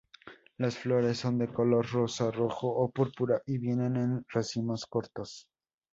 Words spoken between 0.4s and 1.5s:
Las flores son de